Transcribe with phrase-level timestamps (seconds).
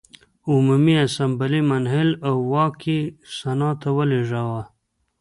[0.53, 2.99] عمومي اسامبله منحل او واک یې
[3.37, 4.61] سنا ته ولېږداوه.